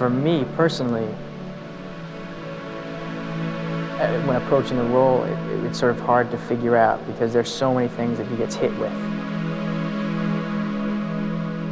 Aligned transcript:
for 0.00 0.08
me 0.08 0.46
personally, 0.56 1.04
uh, 4.00 4.18
when 4.22 4.34
approaching 4.36 4.78
the 4.78 4.84
role, 4.84 5.24
it, 5.24 5.30
it- 5.32 5.64
it's 5.66 5.78
sort 5.78 5.92
of 5.94 6.00
hard 6.00 6.30
to 6.30 6.38
figure 6.38 6.74
out 6.74 7.06
because 7.06 7.34
there's 7.34 7.52
so 7.52 7.74
many 7.74 7.86
things 7.86 8.16
that 8.16 8.26
he 8.28 8.34
gets 8.36 8.54
hit 8.54 8.72
with. 8.78 8.90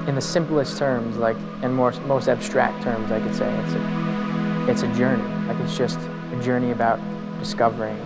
In 0.06 0.14
the 0.14 0.20
simplest 0.20 0.77
terms, 0.77 1.16
like, 1.16 1.38
and 1.62 1.74
more, 1.74 1.91
most 2.06 2.28
abstract 2.28 2.83
terms, 2.83 3.10
I 3.10 3.19
could 3.19 3.34
say 3.34 3.50
it's 3.64 3.72
a, 3.72 4.70
it's 4.70 4.83
a 4.83 4.95
journey. 4.98 5.22
Like, 5.47 5.58
it's 5.60 5.78
just 5.78 5.98
a 5.98 6.42
journey 6.42 6.70
about 6.72 7.00
discovering. 7.38 7.97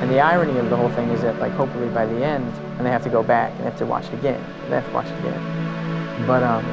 And 0.00 0.10
the 0.10 0.18
irony 0.18 0.58
of 0.58 0.70
the 0.70 0.76
whole 0.76 0.90
thing 0.90 1.08
is 1.10 1.20
that, 1.20 1.38
like, 1.38 1.52
hopefully 1.52 1.88
by 1.90 2.04
the 2.04 2.24
end, 2.24 2.52
and 2.78 2.84
they 2.84 2.90
have 2.90 3.04
to 3.04 3.10
go 3.10 3.22
back 3.22 3.52
and 3.52 3.60
they 3.60 3.64
have 3.70 3.78
to 3.78 3.86
watch 3.86 4.06
it 4.06 4.14
again. 4.14 4.44
They 4.68 4.74
have 4.74 4.86
to 4.88 4.92
watch 4.92 5.06
it 5.06 5.18
again. 5.20 6.26
But 6.26 6.42
um, 6.42 6.64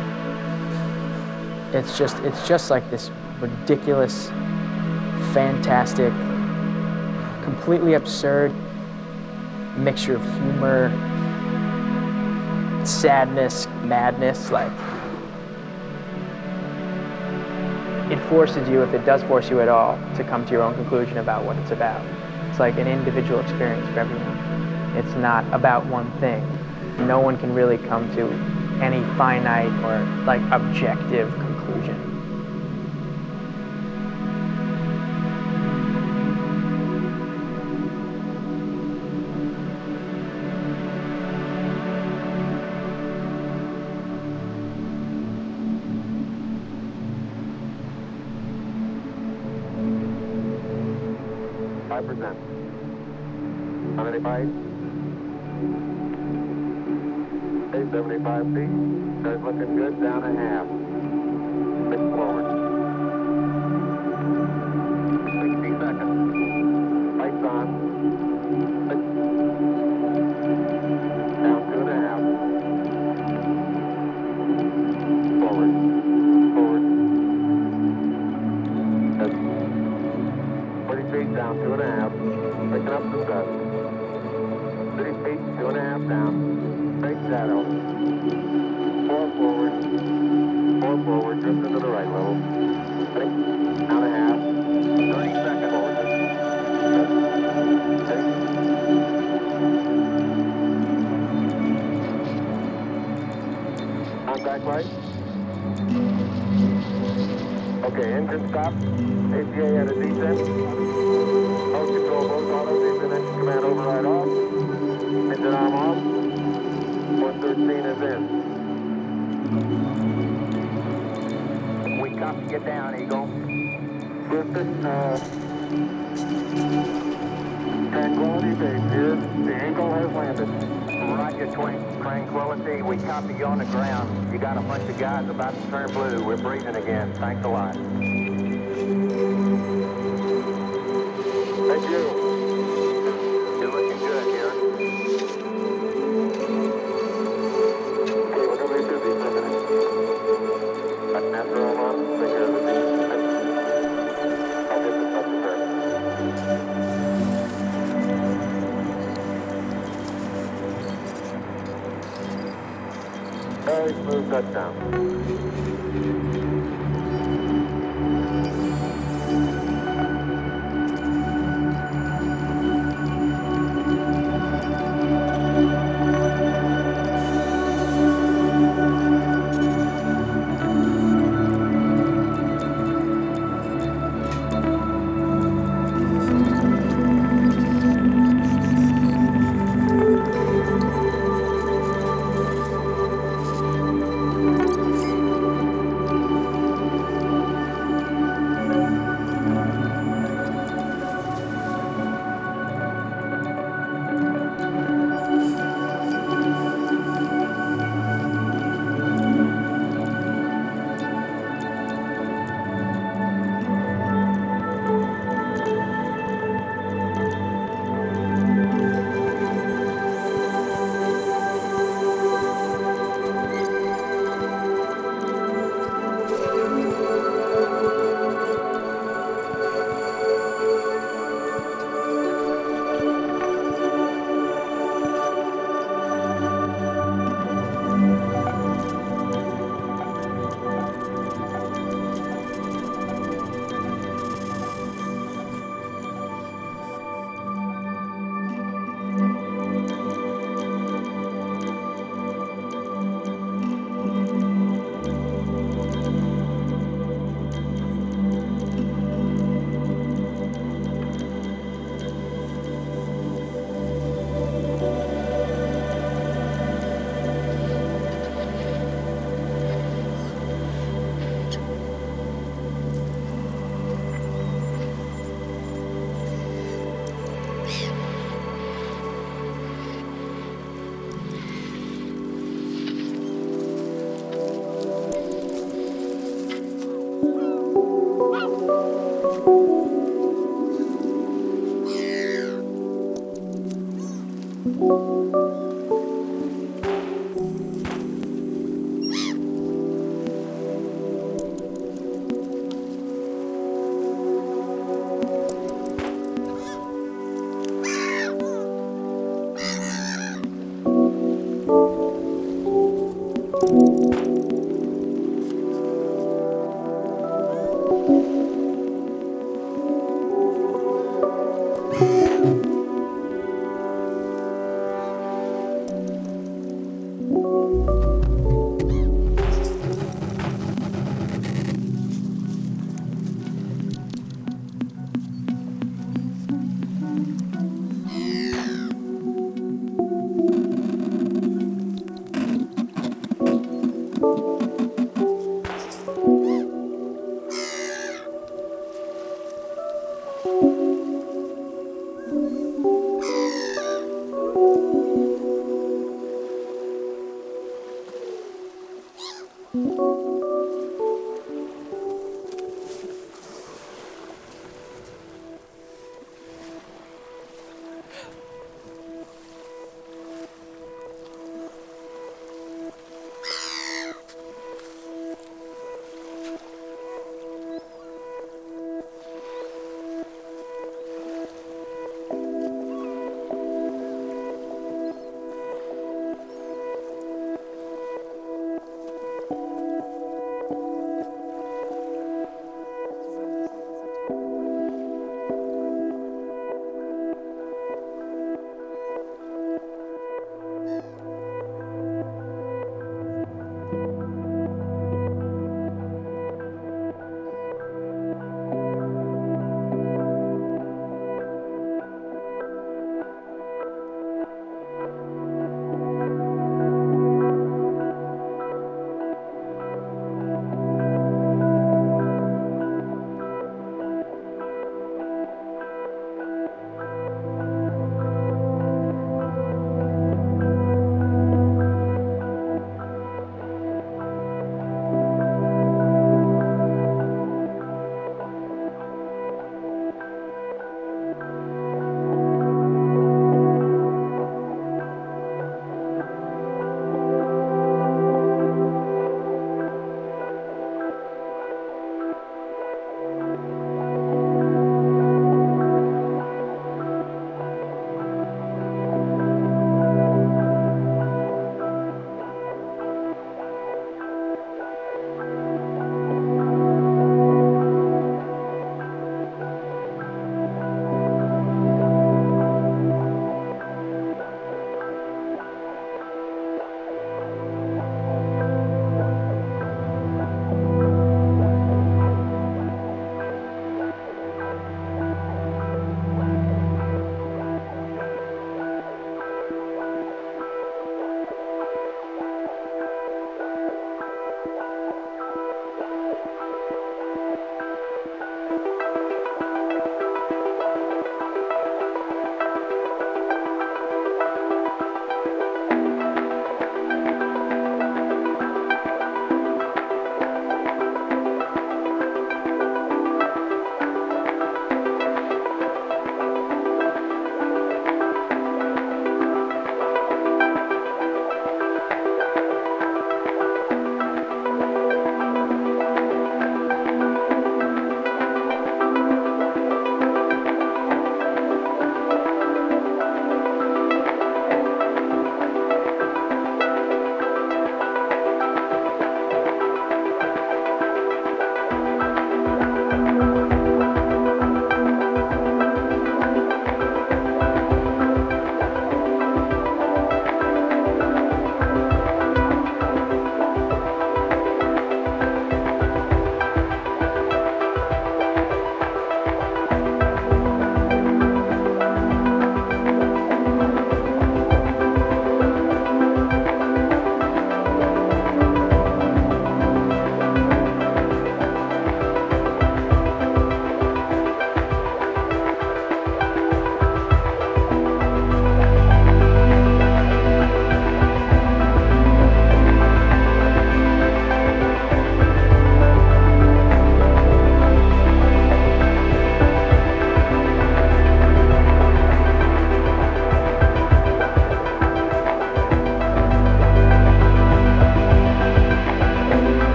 it's 1.75 1.97
just, 1.97 2.17
it's 2.19 2.47
just 2.47 2.71
like 2.71 2.89
this 2.89 3.11
ridiculous, 3.39 4.29
fantastic, 5.33 6.13
completely 7.43 7.95
absurd 7.95 8.53
mixture 9.77 10.15
of 10.15 10.23
humor, 10.23 10.89
sadness, 12.85 13.67
madness. 13.83 14.51
Like, 14.51 14.71
it 18.09 18.19
forces 18.29 18.69
you, 18.69 18.81
if 18.81 18.93
it 18.93 19.03
does 19.05 19.23
force 19.23 19.49
you 19.49 19.59
at 19.59 19.67
all, 19.67 19.97
to 20.15 20.23
come 20.23 20.45
to 20.45 20.51
your 20.51 20.61
own 20.61 20.75
conclusion 20.75 21.17
about 21.17 21.43
what 21.43 21.57
it's 21.57 21.71
about. 21.71 22.05
It's 22.49 22.59
like 22.59 22.77
an 22.77 22.87
individual 22.87 23.41
experience 23.41 23.85
for 23.89 23.99
everyone. 23.99 24.37
It's 24.95 25.15
not 25.17 25.43
about 25.53 25.85
one 25.87 26.09
thing. 26.19 26.41
No 27.05 27.19
one 27.19 27.37
can 27.37 27.53
really 27.53 27.77
come 27.79 28.09
to 28.15 28.31
any 28.81 29.03
finite 29.17 29.71
or 29.83 29.99
like 30.25 30.41
objective 30.51 31.33
conclusion. 31.65 31.97
Five 51.89 52.05
percent. 52.05 52.37
How 53.95 54.03
many 54.03 54.19
bites? 54.19 54.49
Okay, 57.69 57.91
seventy-five 57.91 58.45
feet. 58.53 58.69
Starts 59.21 59.43
looking 59.43 59.75
good. 59.77 60.01
Down 60.01 60.23
a 60.23 60.35
half. 60.35 60.74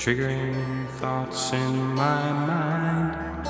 triggering 0.00 0.88
thoughts 0.92 1.52
in 1.52 1.76
my 1.94 2.32
mind. 2.32 3.46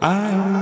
I 0.00 0.61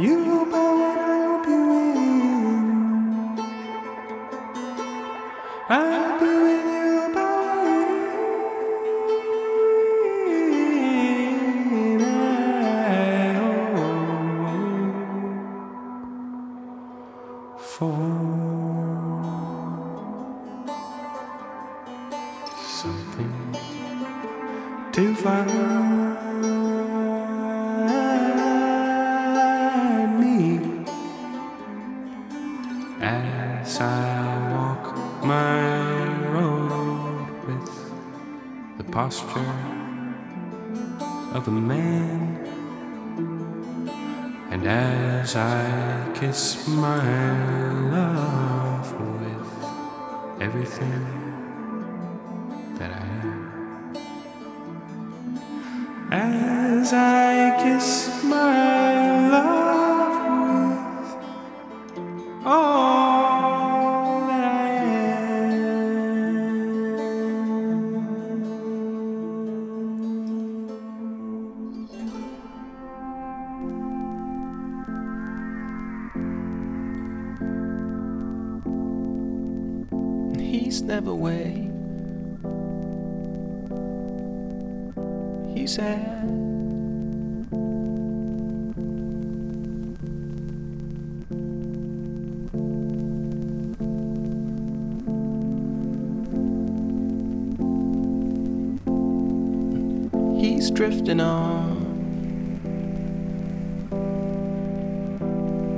You 0.00 1.07
And 101.20 101.26
on 101.26 101.88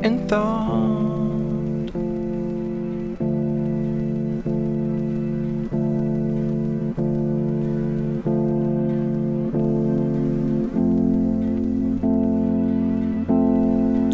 in 0.05 0.29
thought. 0.29 0.91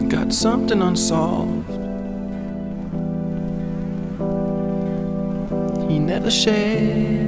Got 0.08 0.32
something 0.32 0.80
unsolved. 0.80 1.70
He 5.90 5.98
never 5.98 6.30
shared. 6.30 7.25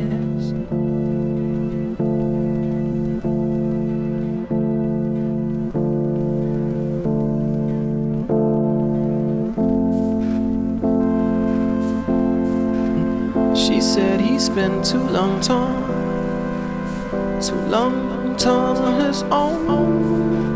been 14.58 14.82
too 14.82 15.08
long 15.10 15.40
time, 15.40 15.86
too 17.40 17.54
long 17.70 18.34
time 18.36 18.76
on 18.76 19.06
his 19.06 19.22
own. 19.30 20.47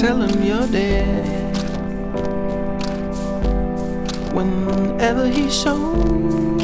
Tell 0.00 0.22
him 0.22 0.42
you're 0.42 0.66
dead 0.66 1.54
whenever 4.32 5.28
he 5.28 5.50
shows. 5.50 6.59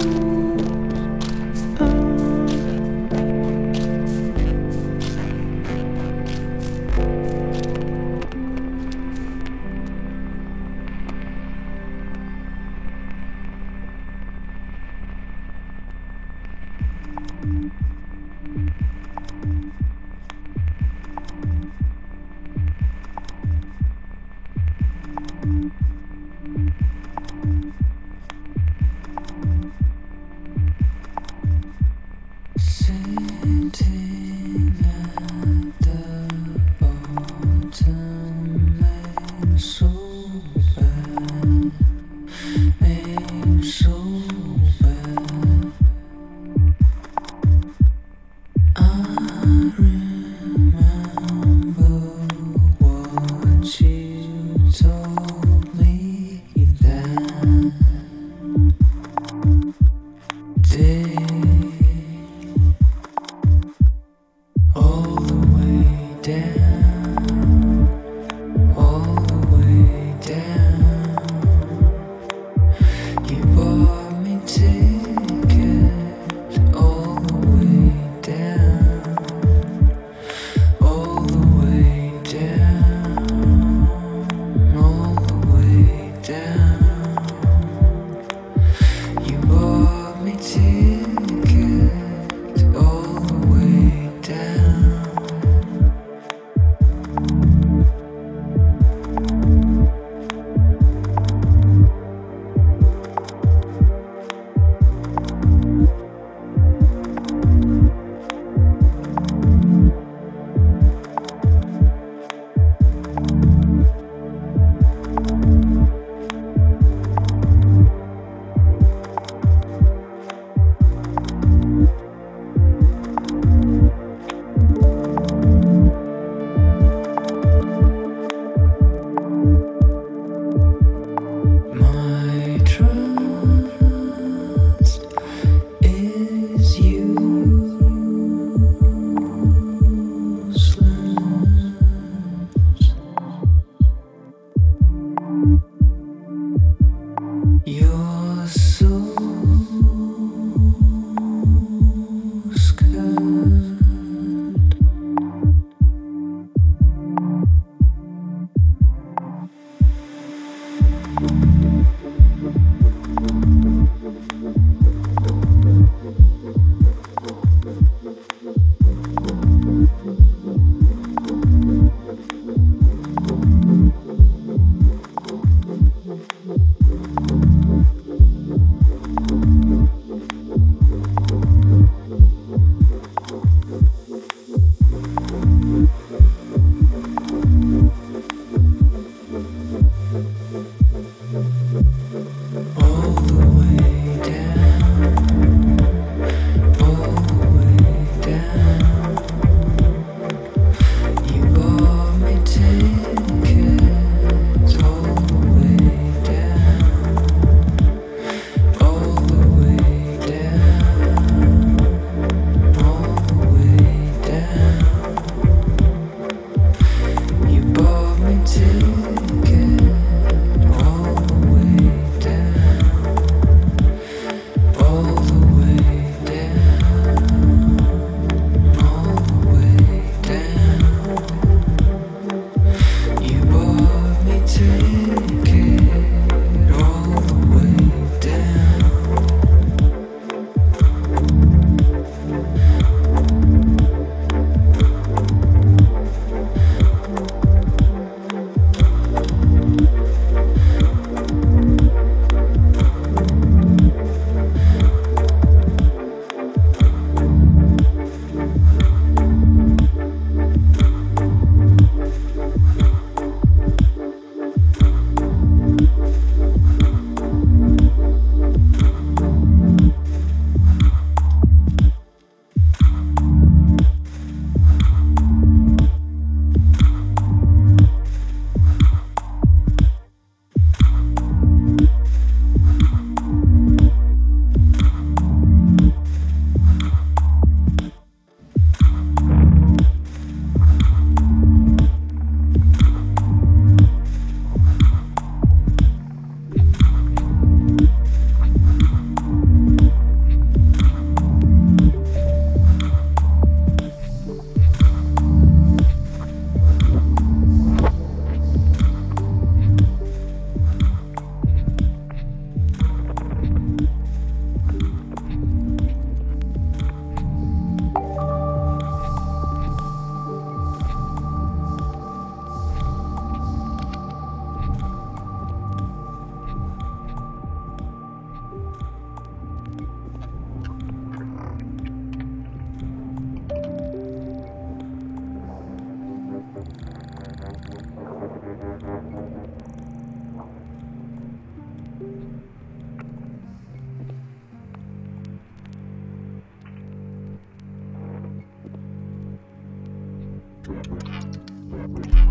Thank 350.67 350.87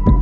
you. 0.07 0.14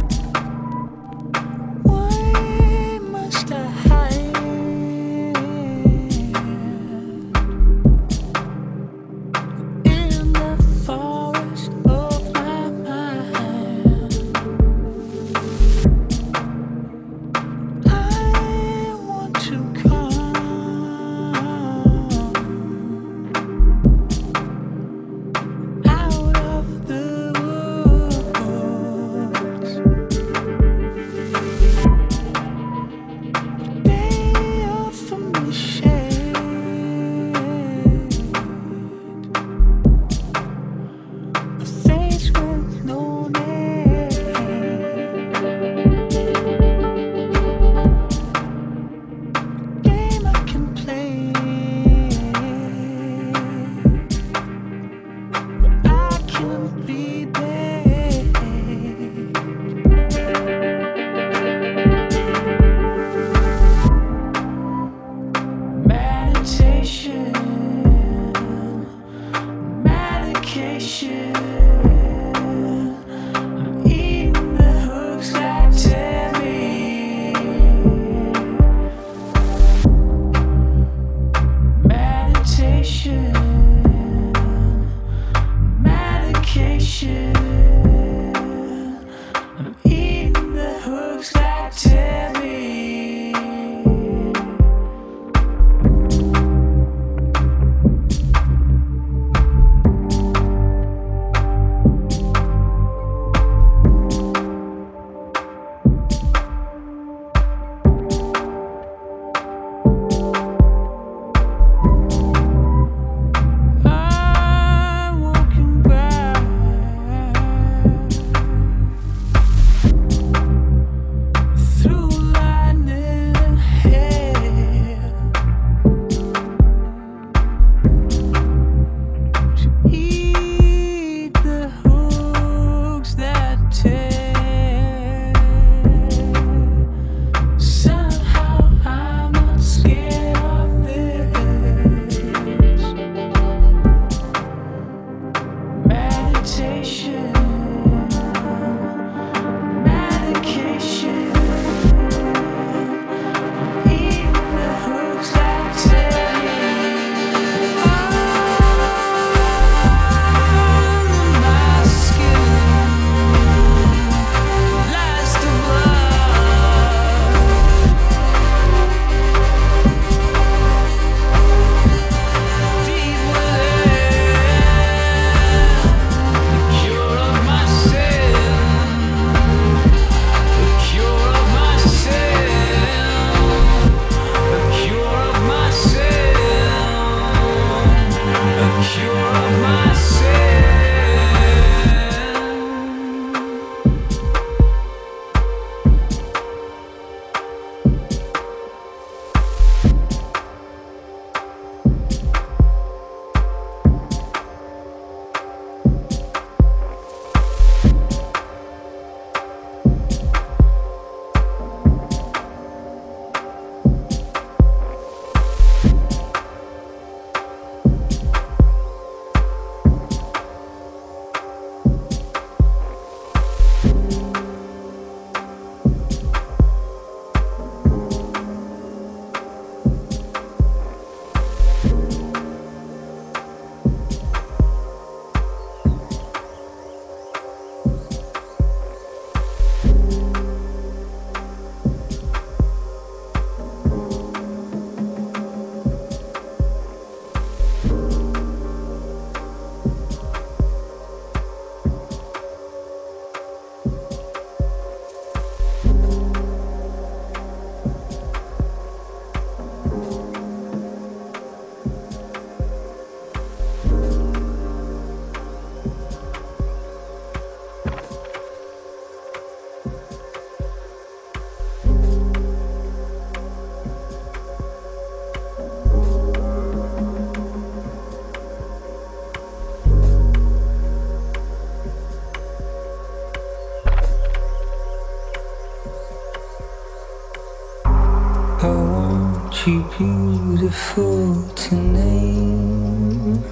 Too 289.63 289.81
beautiful 289.97 291.47
to 291.47 291.75
name? 291.75 293.43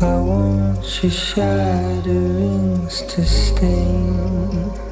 I 0.00 0.16
want 0.20 1.02
your 1.02 1.12
shatterings 1.12 2.96
to 3.10 3.26
stain. 3.26 4.83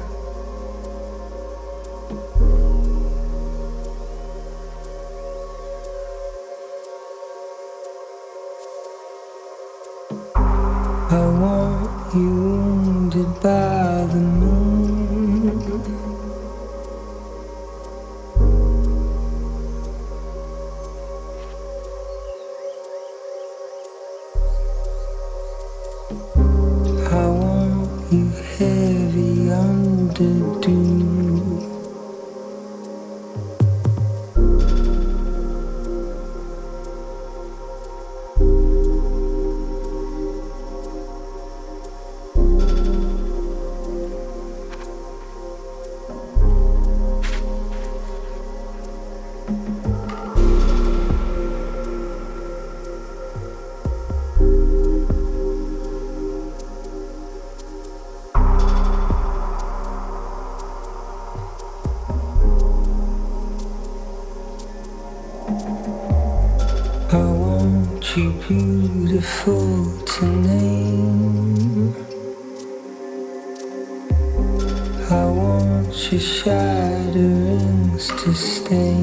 Shatterings 76.19 78.07
to 78.19 78.33
stain. 78.33 79.02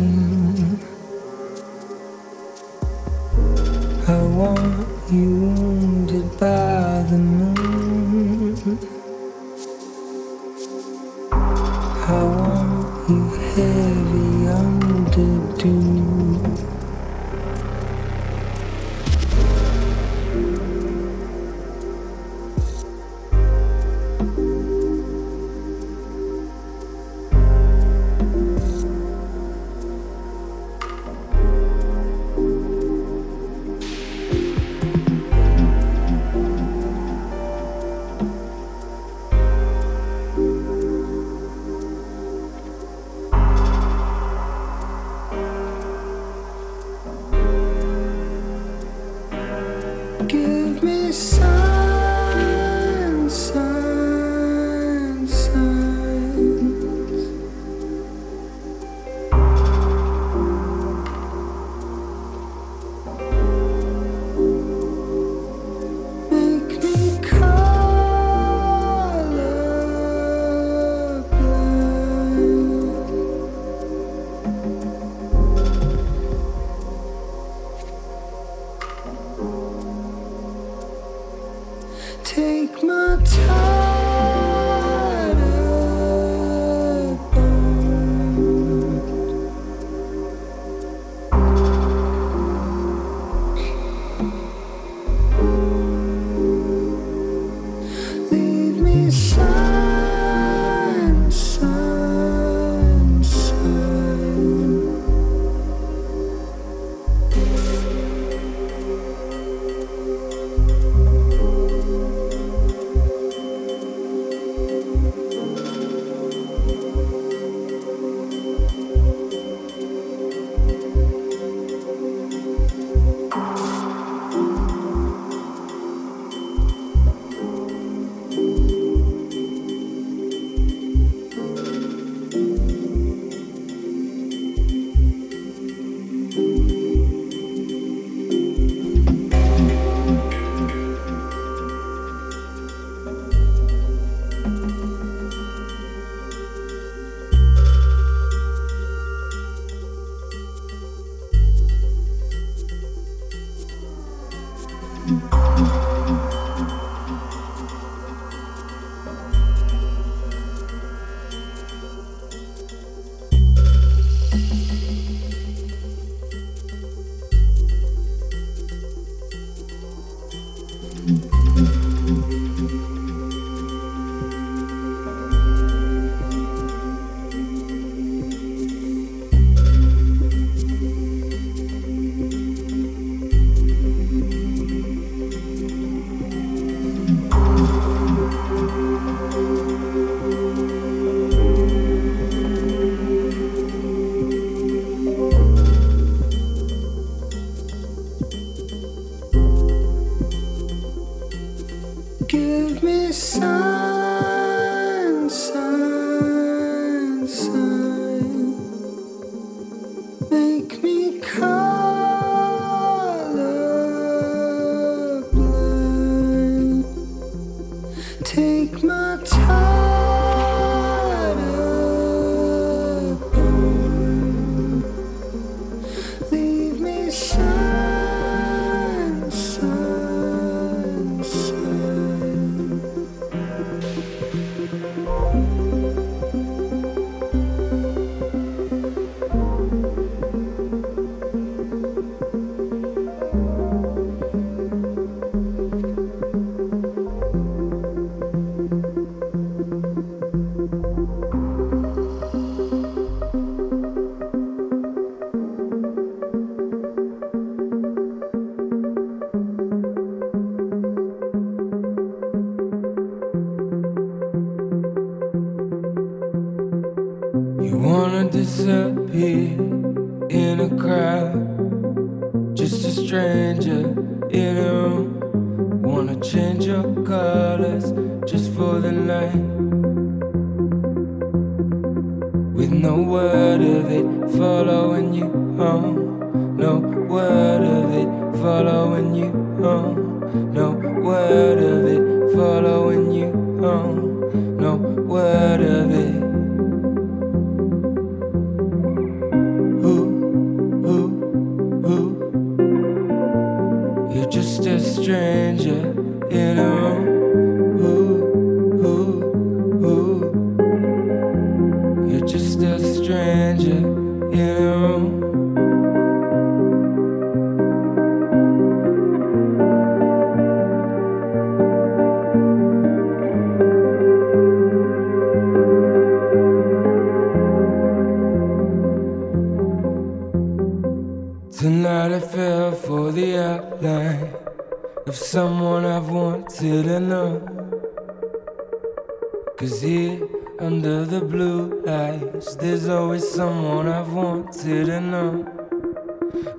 There's 342.32 342.88
always 342.88 343.28
someone 343.28 343.88
I've 343.88 344.12
wanted 344.12 344.86
to 344.86 345.00
know. 345.00 345.46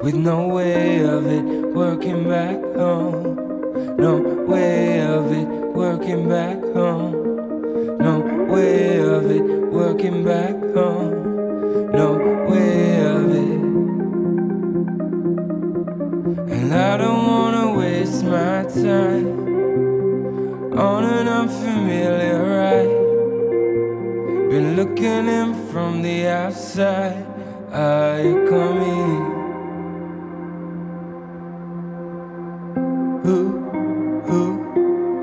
With 0.01 0.15
no 0.15 0.47
way 0.47 0.99
of 1.03 1.26
it 1.28 1.43
working 1.74 2.28
back 2.28 2.59
home. 2.76 3.95
No 3.97 4.17
way 4.47 5.01
of 5.01 5.32
it 5.32 5.47
working 5.74 6.28
back 6.28 6.61
home. 6.74 7.97
No 7.99 8.19
way 8.51 8.99
of 8.99 9.32
it 9.32 9.43
working 9.72 10.26
back 10.26 10.55
home. 10.74 11.91
No 11.91 12.17
way 12.49 13.05
of 13.05 13.32
it. 13.32 13.61
And 16.51 16.74
I 16.74 16.97
don't 16.97 17.26
wanna 17.28 17.78
waste 17.78 18.26
my 18.26 18.63
time 18.63 19.28
on 20.78 21.05
an 21.05 21.28
unfamiliar 21.28 22.43
ride. 22.43 23.01
Been 24.49 24.76
looking 24.76 25.30
in 25.30 25.61
from 25.72 26.01
the 26.01 26.28
outside. 26.28 27.26
Are 27.72 28.22
you 28.22 28.45
coming? 28.49 29.39
Who, 33.24 33.39
who, 34.28 34.43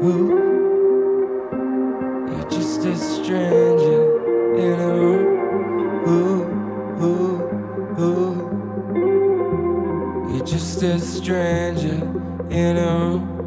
who? 0.01 0.13
You're 2.33 2.51
just 2.51 2.85
a 2.87 2.97
stranger 2.97 4.03
in 4.57 4.81
a 4.81 4.89
room. 4.95 5.27
Who, 6.07 6.45
who, 6.97 7.19
who? 7.99 8.17
You're 10.33 10.47
just 10.47 10.83
a 10.83 10.99
stranger 10.99 12.01
in 12.49 12.77
a 12.79 12.99
room. 12.99 13.38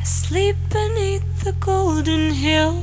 I 0.00 0.02
sleep 0.02 0.56
beneath 0.68 1.44
the 1.44 1.52
golden 1.52 2.32
hill. 2.32 2.82